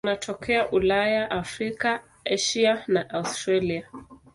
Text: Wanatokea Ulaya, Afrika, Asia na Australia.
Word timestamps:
Wanatokea 0.05 0.71
Ulaya, 0.71 1.31
Afrika, 1.31 2.03
Asia 2.25 2.83
na 2.87 3.09
Australia. 3.09 3.89